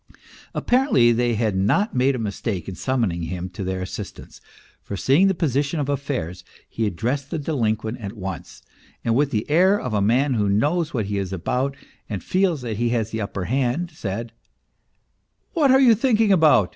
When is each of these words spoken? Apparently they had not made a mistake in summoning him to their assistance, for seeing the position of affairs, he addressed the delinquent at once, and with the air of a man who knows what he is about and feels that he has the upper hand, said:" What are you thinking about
Apparently 0.55 1.11
they 1.11 1.35
had 1.35 1.55
not 1.55 1.93
made 1.95 2.15
a 2.15 2.17
mistake 2.17 2.67
in 2.67 2.73
summoning 2.73 3.21
him 3.21 3.49
to 3.49 3.63
their 3.63 3.83
assistance, 3.83 4.41
for 4.81 4.97
seeing 4.97 5.27
the 5.27 5.35
position 5.35 5.79
of 5.79 5.89
affairs, 5.89 6.43
he 6.67 6.87
addressed 6.87 7.29
the 7.29 7.37
delinquent 7.37 7.99
at 7.99 8.13
once, 8.13 8.63
and 9.05 9.13
with 9.13 9.29
the 9.29 9.47
air 9.47 9.79
of 9.79 9.93
a 9.93 10.01
man 10.01 10.33
who 10.33 10.49
knows 10.49 10.91
what 10.91 11.05
he 11.05 11.19
is 11.19 11.31
about 11.31 11.75
and 12.09 12.23
feels 12.23 12.63
that 12.63 12.77
he 12.77 12.89
has 12.89 13.11
the 13.11 13.21
upper 13.21 13.43
hand, 13.45 13.91
said:" 13.91 14.31
What 15.53 15.69
are 15.69 15.79
you 15.79 15.93
thinking 15.93 16.31
about 16.31 16.69